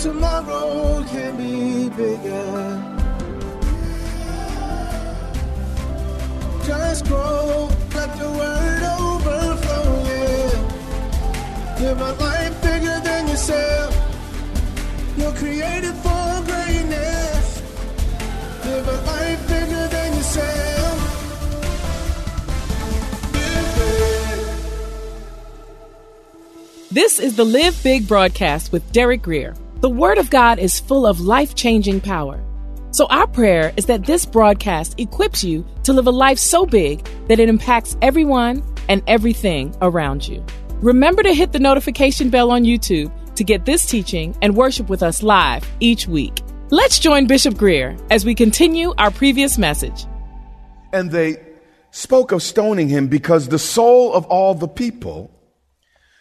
[0.00, 2.82] tomorrow can be bigger.
[6.64, 10.04] Just grow, let the word overflow.
[11.80, 13.94] Live a life bigger than yourself.
[15.16, 17.62] You're created for greatness.
[18.66, 20.58] Live a life bigger than yourself.
[26.90, 29.54] This is the Live Big broadcast with Derek Grier.
[29.80, 32.42] The Word of God is full of life changing power.
[32.90, 37.08] So, our prayer is that this broadcast equips you to live a life so big
[37.28, 40.44] that it impacts everyone and everything around you.
[40.80, 45.00] Remember to hit the notification bell on YouTube to get this teaching and worship with
[45.00, 46.42] us live each week.
[46.70, 50.06] Let's join Bishop Grier as we continue our previous message.
[50.92, 51.36] And they
[51.92, 55.30] spoke of stoning him because the soul of all the people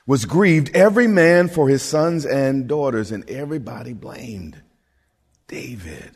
[0.08, 4.60] was grieved, every man for his sons and daughters, and everybody blamed
[5.48, 6.12] David.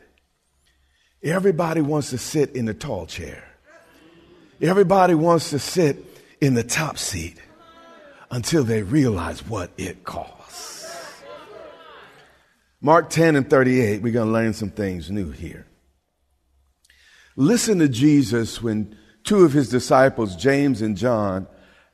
[1.22, 3.44] Everybody wants to sit in the tall chair.
[4.60, 6.04] Everybody wants to sit
[6.40, 7.36] in the top seat
[8.30, 10.86] until they realize what it costs.
[12.80, 15.66] Mark 10 and 38, we're going to learn some things new here.
[17.36, 21.46] Listen to Jesus when two of his disciples, James and John,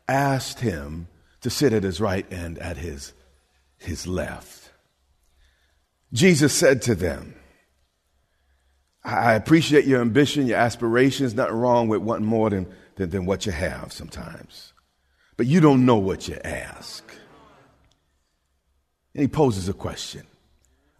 [0.08, 1.08] asked him
[1.40, 3.12] to sit at his right and at his,
[3.78, 4.70] his left.
[6.12, 7.34] Jesus said to them,
[9.04, 13.46] I appreciate your ambition, your aspirations, nothing wrong with wanting more than, than, than what
[13.46, 14.72] you have sometimes.
[15.36, 17.04] But you don't know what you ask.
[19.14, 20.26] And he poses a question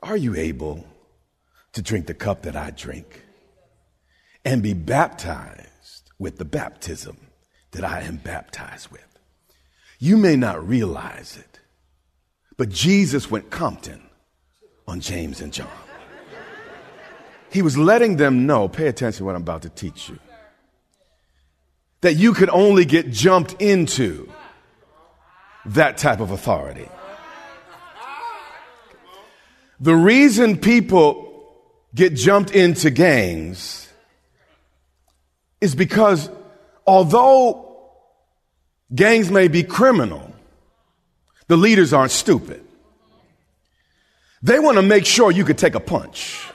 [0.00, 0.86] Are you able
[1.72, 3.24] to drink the cup that I drink
[4.44, 7.16] and be baptized with the baptism
[7.72, 9.07] that I am baptized with?
[9.98, 11.60] You may not realize it,
[12.56, 14.00] but Jesus went Compton
[14.86, 15.68] on James and John.
[17.50, 20.18] He was letting them know, pay attention to what I'm about to teach you,
[22.00, 24.30] that you could only get jumped into
[25.66, 26.88] that type of authority.
[29.80, 31.24] The reason people
[31.94, 33.88] get jumped into gangs
[35.60, 36.30] is because
[36.86, 37.67] although
[38.94, 40.32] Gangs may be criminal.
[41.46, 42.64] The leaders aren't stupid.
[44.42, 46.46] They want to make sure you could take a punch.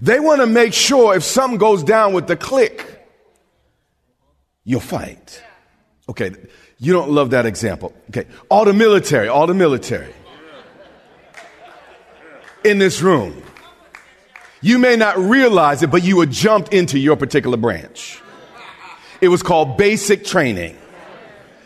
[0.00, 3.06] They want to make sure if something goes down with the click,
[4.64, 5.42] you'll fight.
[6.08, 6.32] Okay,
[6.78, 7.94] you don't love that example.
[8.10, 10.12] Okay, all the military, all the military
[12.64, 13.42] in this room.
[14.60, 18.20] You may not realize it, but you were jumped into your particular branch.
[19.20, 20.76] It was called basic training.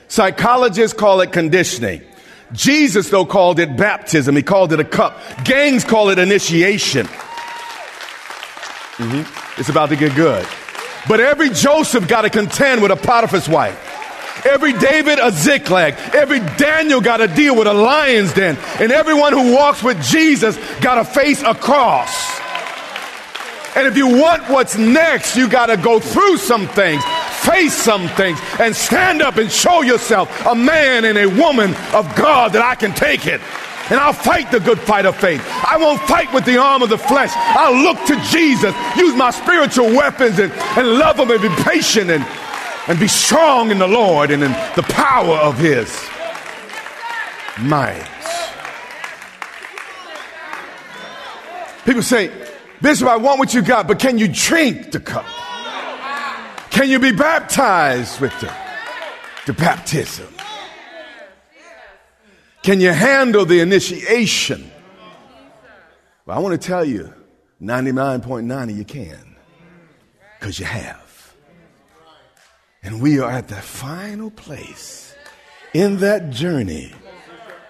[0.09, 2.03] Psychologists call it conditioning.
[2.53, 4.35] Jesus, though, called it baptism.
[4.35, 5.19] He called it a cup.
[5.45, 7.07] Gangs call it initiation.
[8.97, 9.61] Mm-hmm.
[9.61, 10.47] It's about to get good.
[11.09, 13.87] But every Joseph got to contend with a Potiphar's wife.
[14.45, 15.95] Every David a Ziklag.
[16.15, 18.57] Every Daniel got to deal with a lion's den.
[18.81, 22.41] And everyone who walks with Jesus got to face a cross.
[23.77, 27.03] And if you want what's next, you got to go through some things
[27.51, 32.15] face some things and stand up and show yourself a man and a woman of
[32.15, 33.41] God that I can take it.
[33.91, 35.43] And I'll fight the good fight of faith.
[35.45, 37.33] I won't fight with the arm of the flesh.
[37.35, 42.09] I'll look to Jesus, use my spiritual weapons and, and love him and be patient
[42.09, 42.25] and,
[42.87, 45.91] and be strong in the Lord and in the power of his
[47.59, 48.07] might.
[51.85, 52.31] People say,
[52.81, 55.27] Bishop, I want what you got, but can you drink the cup?
[56.81, 58.51] Can you be baptized with the,
[59.45, 60.33] the baptism?
[62.63, 64.71] Can you handle the initiation?
[66.25, 67.13] Well, I want to tell you
[67.61, 69.37] 99.9 you can
[70.39, 71.35] because you have.
[72.83, 75.15] And we are at the final place
[75.75, 76.95] in that journey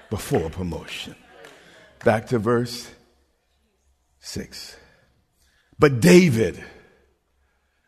[0.08, 1.16] before promotion.
[2.04, 2.88] Back to verse
[4.20, 4.76] 6.
[5.80, 6.62] But David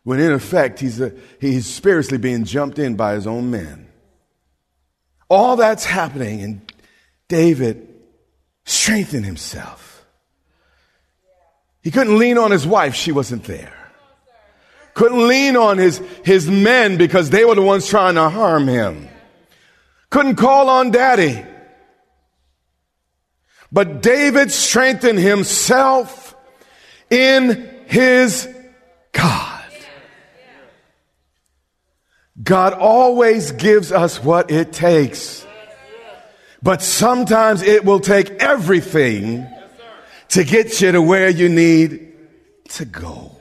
[0.03, 3.87] when in effect he's, a, he's spiritually being jumped in by his own men.
[5.29, 6.73] All that's happening, and
[7.27, 7.87] David
[8.65, 10.05] strengthened himself.
[11.81, 13.73] He couldn't lean on his wife, she wasn't there.
[14.93, 19.09] Couldn't lean on his, his men because they were the ones trying to harm him.
[20.09, 21.43] Couldn't call on daddy.
[23.71, 26.35] But David strengthened himself
[27.09, 28.47] in his
[29.11, 29.52] God.
[32.41, 35.45] God always gives us what it takes.
[36.61, 39.47] But sometimes it will take everything
[40.29, 42.13] to get you to where you need
[42.69, 43.37] to go.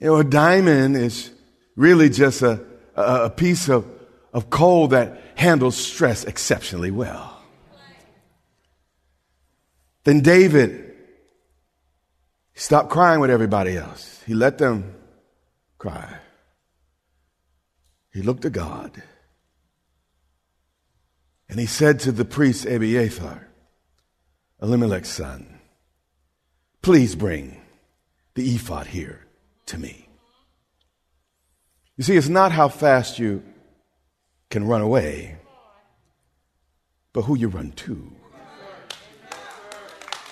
[0.00, 1.30] You know, a diamond is
[1.74, 3.86] really just a, a, piece of,
[4.32, 7.42] of coal that handles stress exceptionally well.
[10.04, 10.94] Then David
[12.54, 14.22] stopped crying with everybody else.
[14.24, 14.94] He let them
[15.78, 16.18] cry.
[18.16, 19.02] He looked to God.
[21.50, 23.46] And he said to the priest Abiathar,
[24.58, 25.60] Ahimelech's son,
[26.80, 27.60] please bring
[28.32, 29.26] the ephod here
[29.66, 30.08] to me.
[31.98, 33.42] You see, it's not how fast you
[34.48, 35.36] can run away,
[37.12, 38.12] but who you run to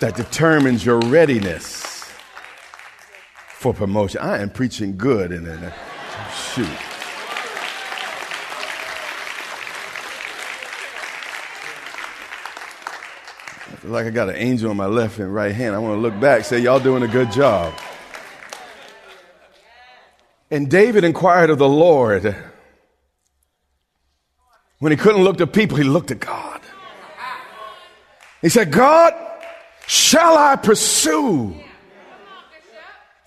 [0.01, 2.03] that determines your readiness
[3.59, 4.23] for promotion.
[4.23, 5.71] I am preaching good and then
[6.33, 6.94] shoot.
[13.85, 15.75] Like I got an angel on my left and right hand.
[15.75, 17.75] I want to look back, say, Y'all doing a good job.
[20.51, 22.37] And David inquired of the Lord.
[24.79, 26.61] When he couldn't look to people, he looked at God.
[28.43, 29.15] He said, God,
[29.87, 31.55] shall I pursue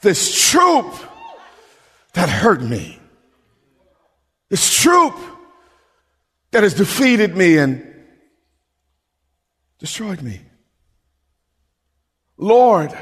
[0.02, 0.94] this troop
[2.14, 3.00] that hurt me?
[4.50, 5.16] This troop
[6.52, 7.96] that has defeated me and
[9.80, 10.42] destroyed me.
[12.38, 12.98] Lord,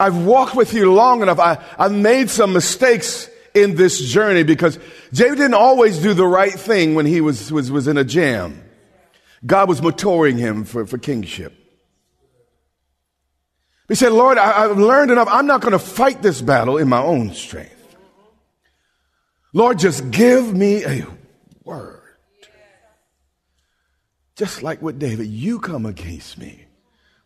[0.00, 1.38] I've walked with you long enough.
[1.38, 4.78] I, I've made some mistakes in this journey because
[5.12, 8.62] David didn't always do the right thing when he was, was, was in a jam.
[9.44, 11.52] God was maturing him for, for kingship.
[13.88, 15.28] He said, Lord, I, have learned enough.
[15.30, 17.96] I'm not going to fight this battle in my own strength.
[19.52, 21.06] Lord, just give me a
[21.62, 22.00] word.
[24.34, 26.64] Just like with David, you come against me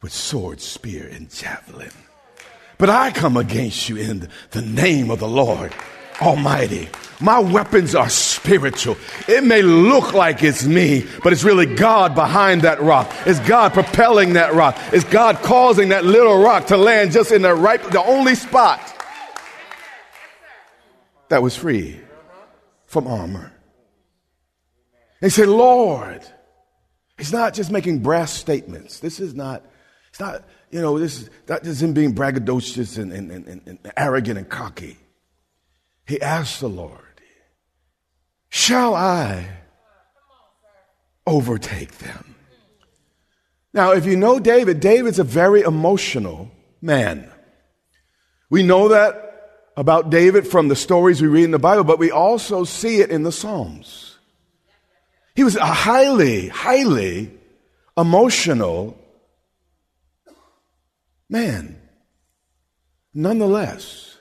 [0.07, 1.91] with sword, spear, and javelin.
[2.79, 5.75] But I come against you in the name of the Lord
[6.23, 6.89] Almighty.
[7.19, 8.97] My weapons are spiritual.
[9.27, 13.13] It may look like it's me, but it's really God behind that rock.
[13.27, 14.79] It's God propelling that rock.
[14.93, 18.81] It's God causing that little rock to land just in the right, the only spot
[21.31, 21.99] that was free
[22.87, 23.53] from armor.
[25.21, 26.25] He said, Lord,
[27.19, 29.01] He's not just making brass statements.
[29.01, 29.65] This is not
[30.17, 33.93] it's not, you know, this is not just him being braggadocious and, and, and, and
[33.99, 34.97] arrogant and cocky.
[36.07, 37.21] He asked the Lord,
[38.49, 39.47] Shall I
[41.27, 42.35] overtake them?
[43.75, 47.31] Now, if you know David, David's a very emotional man.
[48.49, 52.11] We know that about David from the stories we read in the Bible, but we
[52.11, 54.17] also see it in the Psalms.
[55.35, 57.31] He was a highly, highly
[57.99, 58.99] emotional
[61.29, 61.81] man.
[63.15, 64.17] Nonetheless,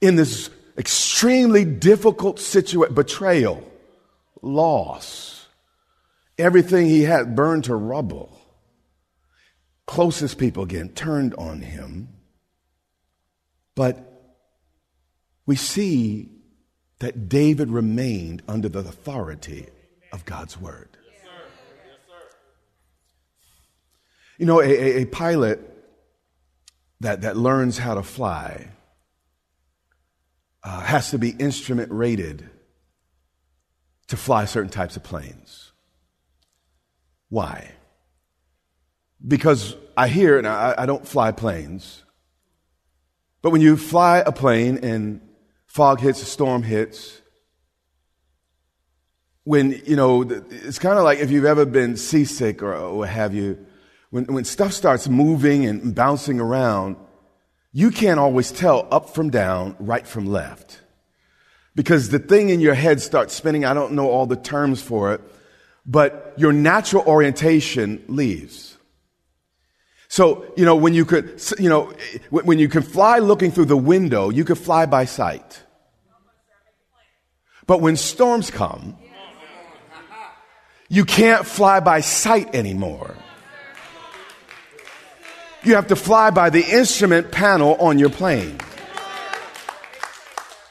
[0.00, 3.62] in this extremely difficult situation, betrayal,
[4.42, 5.46] loss,
[6.38, 8.40] everything he had burned to rubble,
[9.86, 12.08] closest people again turned on him.
[13.74, 14.04] But
[15.46, 16.30] we see
[16.98, 19.66] that David remained under the authority
[20.12, 20.97] of God's word.
[24.38, 25.60] You know, a, a, pilot
[27.00, 28.68] that, that learns how to fly
[30.62, 32.48] uh, has to be instrument rated
[34.08, 35.72] to fly certain types of planes.
[37.28, 37.72] Why?
[39.26, 42.04] Because I hear, and I, I don't fly planes,
[43.42, 45.20] but when you fly a plane and
[45.66, 47.20] fog hits, a storm hits,
[49.44, 53.08] when, you know, it's kind of like if you've ever been seasick or, or what
[53.08, 53.66] have you,
[54.10, 56.96] when, when stuff starts moving and bouncing around,
[57.72, 60.80] you can't always tell up from down, right from left.
[61.74, 63.64] Because the thing in your head starts spinning.
[63.64, 65.20] I don't know all the terms for it,
[65.86, 68.76] but your natural orientation leaves.
[70.08, 71.92] So, you know, when you could, you know,
[72.30, 75.62] when you can fly looking through the window, you could fly by sight.
[77.66, 78.96] But when storms come,
[80.88, 83.14] you can't fly by sight anymore.
[85.64, 88.58] You have to fly by the instrument panel on your plane.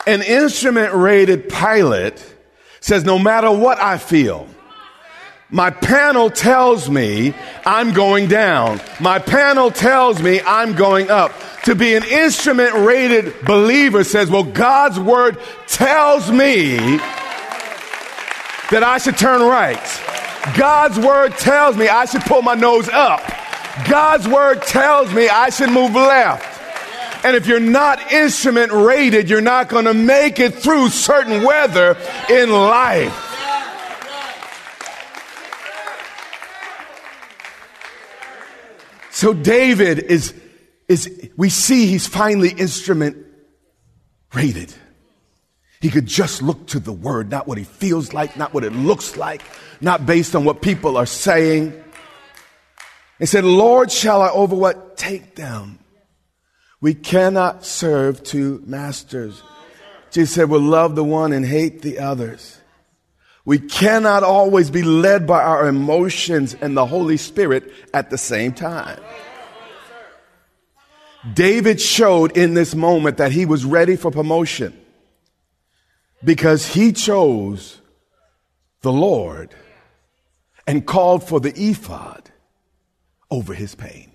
[0.06, 2.24] An instrument rated pilot
[2.80, 4.48] says, no matter what I feel,
[5.50, 7.34] my panel tells me
[7.66, 8.80] I'm going down.
[9.00, 11.34] My panel tells me I'm going up.
[11.64, 16.78] To be an instrument rated believer says, well, God's word tells me
[18.72, 20.02] that I should turn right.
[20.58, 23.22] God's word tells me I should pull my nose up.
[23.90, 27.26] God's word tells me I should move left.
[27.26, 31.98] And if you're not instrument rated, you're not going to make it through certain weather
[32.30, 33.24] in life.
[39.12, 40.34] So David is,
[40.88, 43.18] is, we see he's finally instrument
[44.34, 44.72] rated.
[45.82, 48.74] He could just look to the word, not what he feels like, not what it
[48.74, 49.42] looks like,
[49.82, 51.84] not based on what people are saying.
[53.20, 54.98] He said, Lord, shall I over what?
[54.98, 55.80] Take them.
[56.80, 59.42] We cannot serve two masters.
[60.12, 62.60] Jesus said, we'll love the one and hate the others.
[63.46, 68.54] We cannot always be led by our emotions and the Holy Spirit at the same
[68.54, 69.00] time.
[71.34, 74.80] David showed in this moment that he was ready for promotion
[76.24, 77.80] because he chose
[78.82, 79.54] the Lord
[80.66, 82.30] and called for the ephod
[83.30, 84.12] over his pain.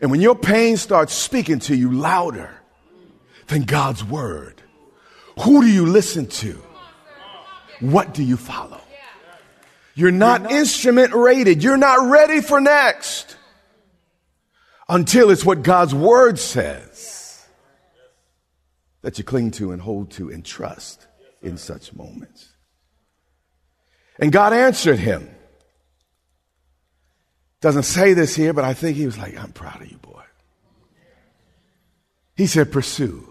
[0.00, 2.54] And when your pain starts speaking to you louder
[3.48, 4.62] than God's word,
[5.40, 6.62] who do you listen to?
[7.80, 8.80] What do you follow?
[9.94, 11.62] You're not, You're not instrument rated.
[11.62, 13.36] You're not ready for next
[14.88, 17.46] until it's what God's word says
[19.02, 21.06] that you cling to and hold to and trust
[21.42, 22.48] in such moments.
[24.18, 25.30] And God answered him.
[27.60, 30.22] Doesn't say this here, but I think he was like, I'm proud of you, boy.
[32.36, 33.28] He said, Pursue,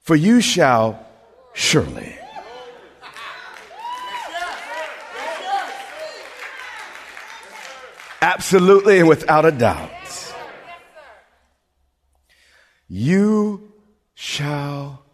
[0.00, 1.04] for you shall
[1.52, 2.16] surely
[8.24, 9.90] Absolutely and without a doubt.
[12.88, 13.70] You
[14.14, 15.04] shall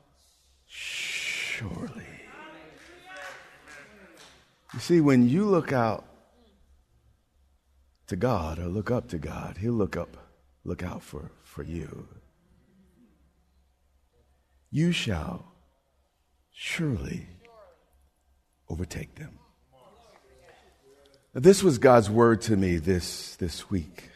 [0.68, 2.06] surely.
[4.72, 6.04] You see, when you look out
[8.10, 10.16] to God or look up to God, He'll look up,
[10.64, 12.08] look out for, for you.
[14.70, 15.52] You shall
[16.52, 17.28] surely
[18.68, 19.38] overtake them.
[21.32, 24.10] This was God's word to me this, this week.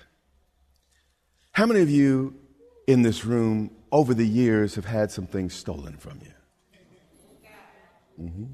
[1.52, 2.34] How many of you
[2.88, 6.32] in this room over the years have had some things stolen from you?
[8.20, 8.44] Mm-hmm.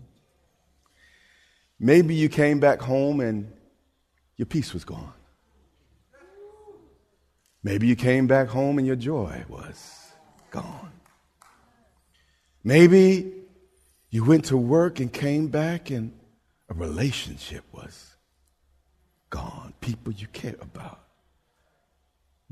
[1.79, 3.51] Maybe you came back home and
[4.37, 5.15] your peace was gone.
[7.63, 10.13] Maybe you came back home and your joy was
[10.51, 10.93] gone.
[12.65, 13.33] Maybe
[14.11, 16.13] you went to work and came back and
[16.69, 18.17] a relationship was
[19.29, 19.75] gone.
[19.81, 21.01] People you care about,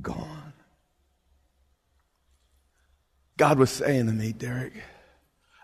[0.00, 0.52] gone.
[3.36, 4.72] God was saying to me, Derek,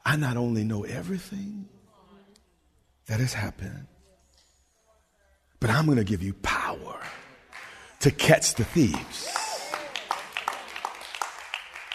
[0.05, 1.69] I not only know everything
[3.07, 3.87] that has happened,
[5.61, 7.01] but I'm going to give you power
[8.05, 9.29] to catch the thieves.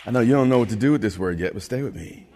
[0.06, 1.96] I know you don't know what to do with this word yet, but stay with
[1.96, 2.28] me.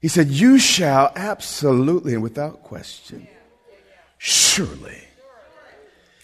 [0.00, 3.28] He said, You shall absolutely and without question
[4.16, 5.02] surely.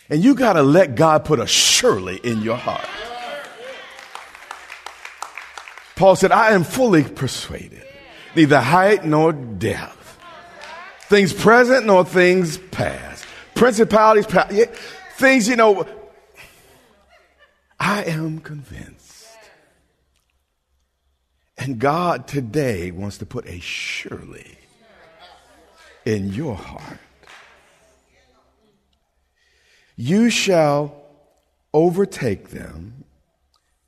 [0.09, 2.89] And you got to let God put a surely in your heart.
[5.97, 7.85] Paul said, I am fully persuaded,
[8.35, 10.19] neither height nor depth,
[11.09, 13.10] things present nor things past,
[13.61, 14.25] principalities,
[15.17, 15.87] things, you know,
[17.79, 19.26] I am convinced.
[21.59, 24.57] And God today wants to put a surely
[26.07, 26.97] in your heart.
[29.95, 30.97] You shall
[31.75, 33.05] overtake them.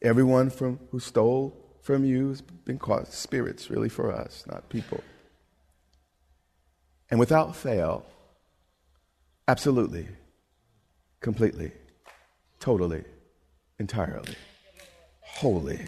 [0.02, 5.02] Everyone from who stole from you has been caught spirits, really, for us, not people.
[7.10, 8.04] And without fail,
[9.48, 10.08] absolutely,
[11.20, 11.72] completely,
[12.60, 13.04] totally,
[13.78, 14.34] entirely,
[15.20, 15.80] wholly,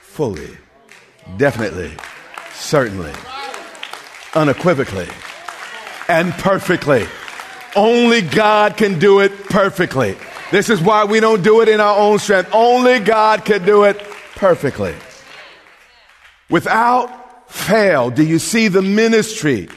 [0.00, 0.56] fully,
[1.36, 1.92] definitely,
[2.52, 3.12] certainly,
[4.34, 5.08] unequivocally,
[6.08, 7.06] and perfectly.
[7.74, 10.16] Only God can do it perfectly.
[10.50, 12.50] This is why we don't do it in our own strength.
[12.52, 13.98] Only God can do it
[14.36, 14.94] perfectly.
[16.48, 19.68] Without fail, do you see the ministry?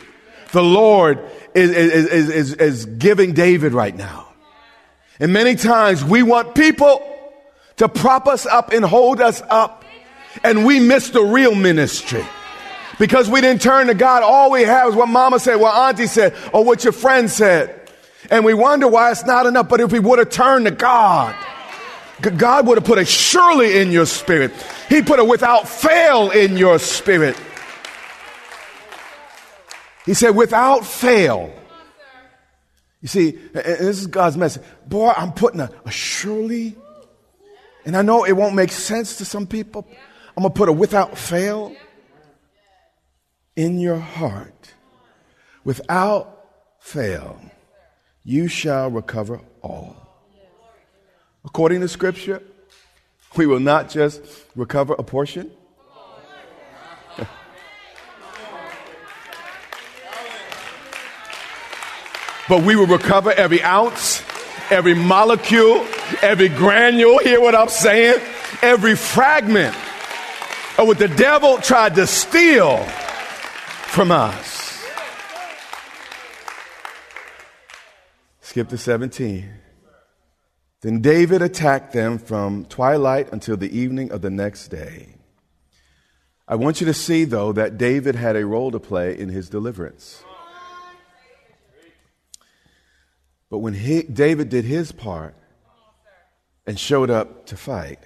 [0.51, 1.19] The Lord
[1.55, 4.27] is, is, is, is, giving David right now?
[5.19, 7.05] And many times we want people
[7.77, 9.83] to prop us up and hold us up,
[10.43, 12.25] and we miss the real ministry.
[12.99, 16.07] Because we didn't turn to God, all we have is what mama said, what auntie
[16.07, 17.89] said, or what your friend said.
[18.29, 19.69] And we wonder why it's not enough.
[19.69, 21.33] But if we would have turned to God,
[22.21, 24.51] God would have put a surely in your spirit.
[24.89, 27.37] He put a without fail in your spirit.
[30.09, 31.53] He said, without fail.
[32.99, 34.63] You see, this is God's message.
[34.87, 36.75] Boy, I'm putting a, a surely,
[37.85, 39.87] and I know it won't make sense to some people.
[40.35, 41.75] I'm going to put a without fail
[43.55, 44.73] in your heart.
[45.63, 46.43] Without
[46.79, 47.39] fail,
[48.23, 49.95] you shall recover all.
[51.45, 52.41] According to Scripture,
[53.37, 54.23] we will not just
[54.55, 55.51] recover a portion.
[62.49, 64.23] But we will recover every ounce,
[64.71, 65.85] every molecule,
[66.21, 67.19] every granule.
[67.19, 68.19] Hear what I'm saying?
[68.63, 69.75] Every fragment
[70.79, 72.77] of what the devil tried to steal
[73.85, 74.83] from us.
[78.41, 79.47] Skip to 17.
[80.81, 85.09] Then David attacked them from twilight until the evening of the next day.
[86.47, 89.49] I want you to see, though, that David had a role to play in his
[89.49, 90.23] deliverance.
[93.49, 95.35] But when he, David did his part
[96.67, 97.99] and showed up to fight,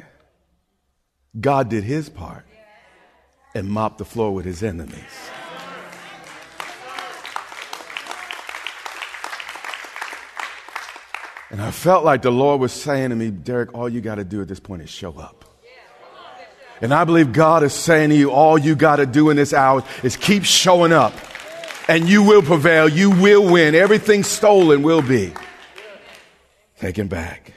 [1.39, 2.45] God did his part
[3.53, 5.29] and mopped the floor with his enemies.
[11.51, 14.23] And I felt like the Lord was saying to me, Derek, all you got to
[14.23, 15.45] do at this point is show up.
[16.81, 19.53] And I believe God is saying to you, all you got to do in this
[19.53, 21.13] hour is keep showing up.
[21.87, 22.87] And you will prevail.
[22.87, 23.75] You will win.
[23.75, 25.33] Everything stolen will be
[26.79, 27.53] taken back.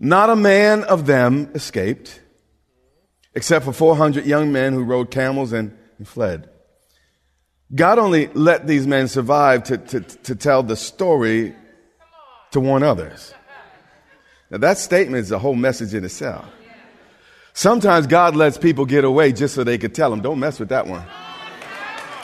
[0.00, 2.20] Not a man of them escaped,
[3.34, 6.48] except for 400 young men who rode camels and, and fled.
[7.74, 11.54] God only let these men survive to, to, to tell the story
[12.52, 13.34] to warn others.
[14.50, 16.46] Now, that statement is a whole message in itself.
[17.52, 20.70] Sometimes God lets people get away just so they could tell them, don't mess with
[20.70, 21.04] that one.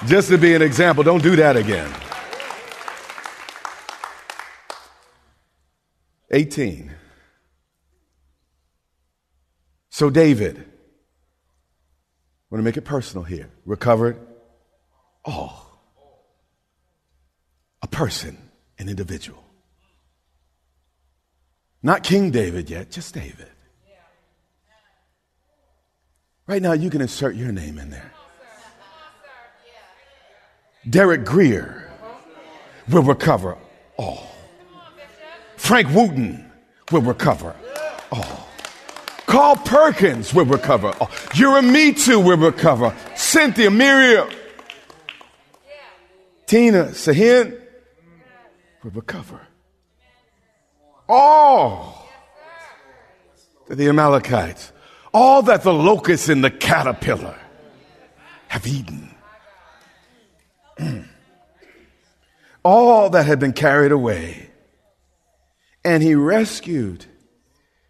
[0.07, 1.91] Just to be an example, don't do that again.
[6.31, 6.93] 18.
[9.89, 10.63] So, David, I
[12.51, 14.19] want to make it personal here, recovered
[15.25, 15.63] all.
[17.83, 18.37] A person,
[18.79, 19.43] an individual.
[21.83, 23.49] Not King David yet, just David.
[26.47, 28.13] Right now, you can insert your name in there.
[30.89, 31.91] Derek Grier
[32.89, 33.57] will recover
[33.97, 34.29] all.
[35.57, 36.51] Frank Wooten
[36.93, 37.55] will recover
[38.13, 38.49] all.
[39.27, 41.09] Carl Perkins will recover all.
[41.33, 42.95] Uramitu will recover.
[43.17, 44.29] Cynthia Miriam.
[46.47, 47.59] Tina Sahin
[48.83, 49.41] will recover
[51.09, 52.09] all
[53.67, 54.73] to the Amalekites,
[55.13, 57.39] all that the locust and the caterpillar
[58.49, 59.14] have eaten,
[62.65, 64.51] all that had been carried away.
[65.85, 67.05] And he rescued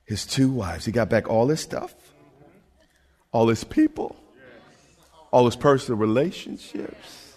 [0.05, 0.85] his two wives.
[0.85, 1.94] He got back all his stuff,
[3.33, 4.16] all his people,
[5.31, 7.35] all his personal relationships.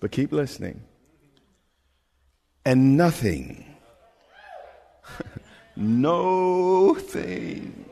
[0.00, 0.82] But keep listening.
[2.64, 3.68] And nothing
[5.76, 7.84] no thing.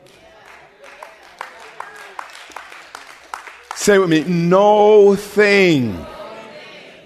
[3.75, 6.05] Say with me, no thing.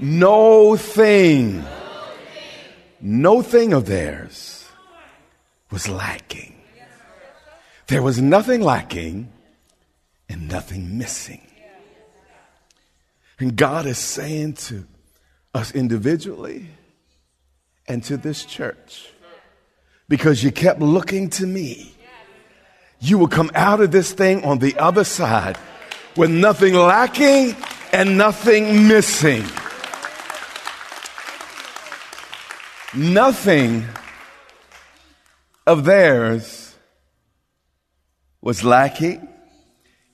[0.02, 1.64] No thing.
[3.00, 4.68] No thing of theirs
[5.70, 6.56] was lacking.
[7.88, 9.32] There was nothing lacking
[10.28, 11.42] and nothing missing.
[13.38, 14.88] And God is saying to
[15.54, 16.68] us individually
[17.88, 19.10] and to this church
[20.08, 21.94] because you kept looking to me.
[23.00, 25.58] You will come out of this thing on the other side
[26.16, 27.56] with nothing lacking
[27.92, 29.44] and nothing missing.
[32.94, 33.86] Nothing
[35.66, 36.76] of theirs
[38.42, 39.30] was lacking,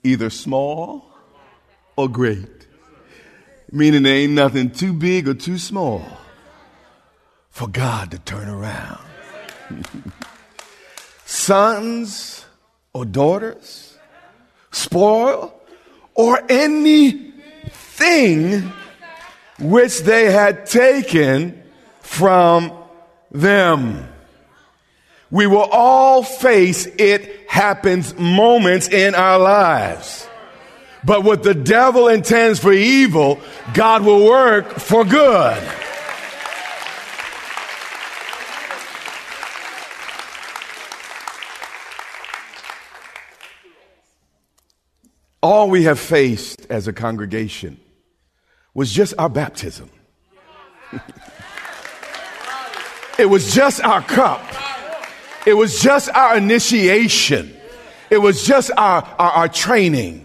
[0.03, 1.11] either small
[1.95, 2.67] or great.
[3.71, 6.05] Meaning there ain't nothing too big or too small
[7.49, 9.03] for God to turn around.
[11.25, 12.45] Sons
[12.93, 13.97] or daughters,
[14.71, 15.59] spoil,
[16.13, 17.31] or anything
[19.59, 21.63] which they had taken
[22.07, 22.71] from
[23.31, 24.07] them.
[25.29, 30.27] We will all face it happens moments in our lives.
[31.03, 33.39] But what the devil intends for evil,
[33.73, 35.61] God will work for good.
[45.43, 47.79] All we have faced as a congregation
[48.73, 49.89] was just our baptism.
[53.17, 54.43] it was just our cup.
[55.45, 57.55] It was just our initiation.
[58.09, 60.23] It was just our, our, our training.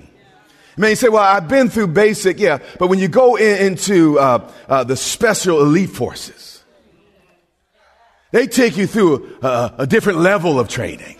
[0.76, 4.50] You say, well, I've been through basic, yeah, but when you go in, into uh,
[4.68, 6.64] uh, the special elite forces,
[8.30, 11.16] they take you through a, a different level of training.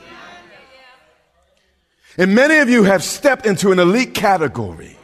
[2.18, 4.96] And many of you have stepped into an elite category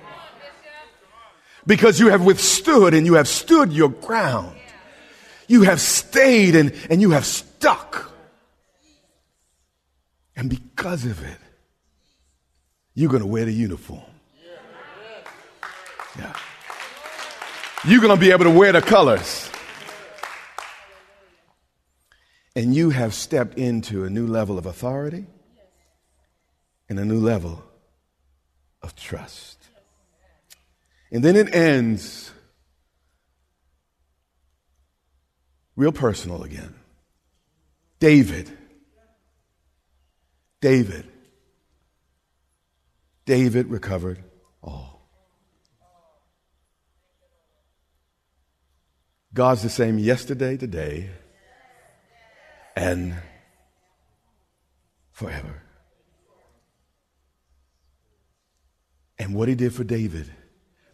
[1.67, 4.58] because you have withstood and you have stood your ground.
[5.49, 8.13] You have stayed and, and you have stuck.
[10.37, 11.39] And because of it,
[12.95, 14.03] you're going to wear the uniform.
[16.17, 16.35] Yeah.
[17.85, 19.51] You're going to be able to wear the colors.
[22.55, 25.27] And you have stepped into a new level of authority
[26.89, 27.63] and a new level
[28.83, 29.59] of trust.
[31.11, 32.33] And then it ends
[35.79, 36.75] real personal again.
[38.01, 38.51] David.
[40.61, 41.07] David.
[43.25, 44.19] David recovered
[44.61, 45.09] all.
[49.33, 51.11] God's the same yesterday, today,
[52.75, 53.15] and
[55.13, 55.63] forever.
[59.21, 60.29] And what he did for David,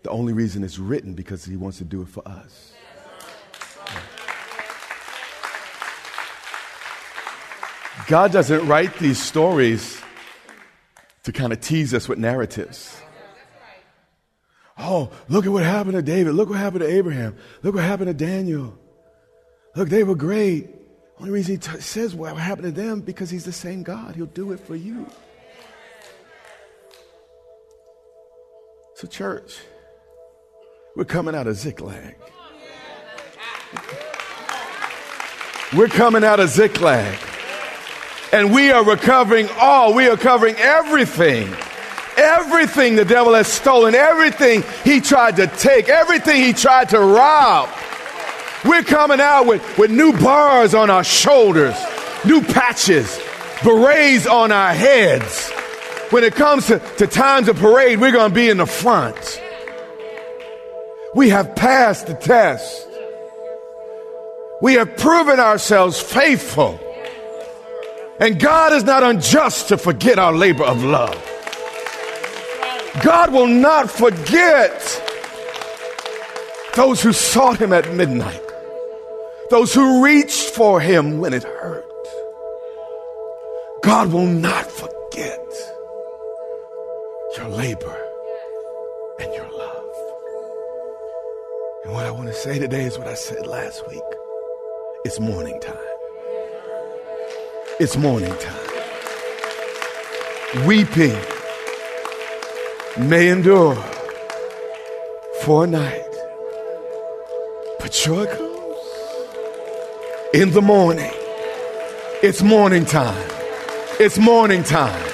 [0.02, 2.73] the only reason it's written because he wants to do it for us.
[8.06, 10.00] God doesn't write these stories
[11.22, 13.00] to kind of tease us with narratives.
[14.76, 16.34] Oh, look at what happened to David.
[16.34, 17.36] Look what happened to Abraham.
[17.62, 18.76] Look what happened to Daniel.
[19.74, 20.68] Look, they were great.
[21.18, 24.16] Only reason he t- says what happened to them because he's the same God.
[24.16, 25.06] He'll do it for you.
[28.96, 29.58] So, church,
[30.96, 32.16] we're coming out of Ziklag.
[35.76, 37.18] We're coming out of Ziklag.
[38.34, 39.94] And we are recovering all.
[39.94, 41.54] We are covering everything
[42.16, 47.68] Everything the devil has stolen, everything he tried to take, everything he tried to rob.
[48.64, 51.74] We're coming out with, with new bars on our shoulders,
[52.24, 53.20] new patches,
[53.62, 55.50] berets on our heads.
[56.10, 59.40] When it comes to, to times of parade, we're going to be in the front.
[61.14, 62.88] We have passed the test.
[64.62, 66.78] We have proven ourselves faithful.
[68.20, 71.20] And God is not unjust to forget our labor of love.
[73.02, 75.02] God will not forget
[76.74, 78.40] those who sought him at midnight,
[79.50, 81.84] those who reached for him when it hurt.
[83.82, 85.40] God will not forget
[87.36, 87.98] your labor
[89.20, 89.84] and your love.
[91.84, 94.02] And what I want to say today is what I said last week.
[95.04, 95.93] It's morning time.
[97.80, 98.66] It's morning time.
[100.64, 101.18] Weeping
[102.96, 103.74] may endure
[105.42, 106.04] for a night,
[107.80, 108.78] but joy comes
[110.32, 111.10] in the morning.
[112.22, 113.28] It's morning time.
[113.98, 115.10] It's morning time.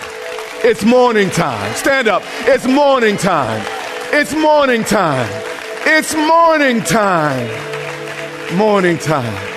[0.63, 1.75] It's morning time.
[1.77, 2.23] Stand up.
[2.41, 3.67] It's morning time.
[4.13, 5.31] It's morning time.
[5.87, 7.49] It's morning time.
[8.55, 9.50] Morning time.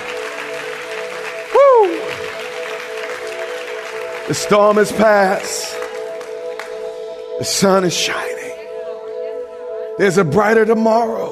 [4.26, 5.76] The storm has passed.
[7.38, 8.56] The sun is shining.
[9.98, 11.30] There's a brighter tomorrow.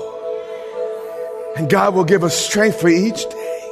[1.56, 3.68] And God will give us strength for each day.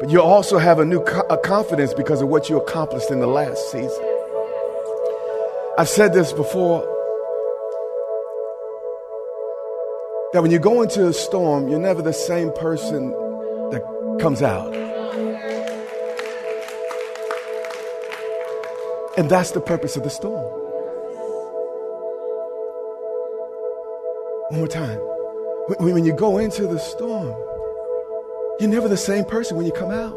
[0.00, 3.20] But you'll also have a new co- a confidence because of what you accomplished in
[3.20, 4.04] the last season.
[5.78, 6.82] I've said this before
[10.34, 13.12] that when you go into a storm, you're never the same person
[13.70, 14.83] that comes out.
[19.16, 20.44] And that's the purpose of the storm.
[24.50, 24.98] One more time.
[25.78, 27.34] When you go into the storm,
[28.60, 30.14] You're never the same person when you come out.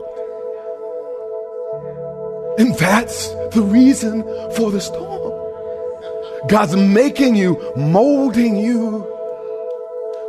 [2.60, 4.24] And that's the reason
[4.56, 5.34] for the storm.
[6.48, 9.06] God's making you, molding you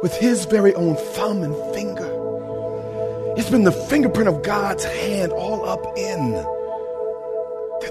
[0.03, 2.09] with His very own thumb and finger.
[3.37, 6.33] It's been the fingerprint of God's hand all up in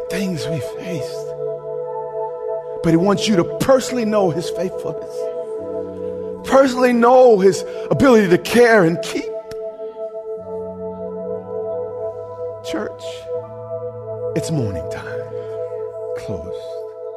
[0.09, 1.27] things we faced.
[2.83, 5.15] But He wants you to personally know His faithfulness,
[6.47, 9.25] personally know His ability to care and keep.
[12.69, 13.03] Church,
[14.35, 15.21] it's morning time.
[16.17, 16.55] Closed.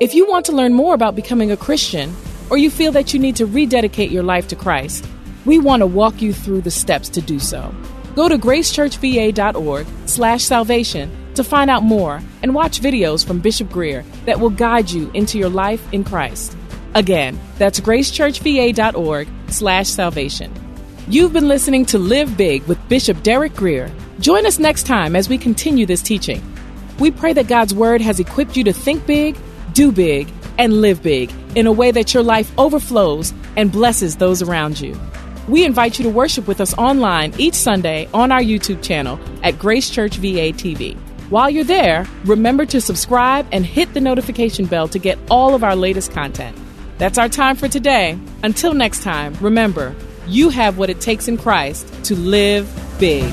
[0.01, 2.15] If you want to learn more about becoming a Christian,
[2.51, 5.07] or you feel that you need to rededicate your life to Christ,
[5.45, 7.75] we want to walk you through the steps to do so.
[8.15, 14.05] Go to gracechurchva.org slash salvation to find out more and watch videos from Bishop Grier
[14.27, 16.57] that will guide you into your life in Christ.
[16.95, 20.53] Again, that's gracechurchva.org slash salvation.
[21.09, 23.91] You've been listening to Live Big with Bishop Derek Grier.
[24.21, 26.43] Join us next time as we continue this teaching.
[26.99, 29.37] We pray that God's Word has equipped you to think big,
[29.73, 34.43] do big, and live big in a way that your life overflows and blesses those
[34.43, 34.99] around you.
[35.49, 39.59] We invite you to worship with us online each Sunday on our YouTube channel at
[39.59, 40.97] Grace Church VA TV.
[41.31, 45.63] While you're there, remember to subscribe and hit the notification bell to get all of
[45.63, 46.59] our latest content.
[46.99, 48.19] That's our time for today.
[48.43, 49.95] Until next time, remember,
[50.27, 53.33] you have what it takes in Christ to live big.